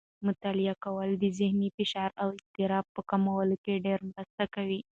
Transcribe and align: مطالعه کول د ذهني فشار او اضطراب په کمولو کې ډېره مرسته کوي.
مطالعه 0.27 0.75
کول 0.83 1.09
د 1.17 1.23
ذهني 1.39 1.69
فشار 1.77 2.09
او 2.21 2.27
اضطراب 2.35 2.85
په 2.95 3.01
کمولو 3.09 3.55
کې 3.63 3.81
ډېره 3.85 4.03
مرسته 4.13 4.43
کوي. 4.55 4.79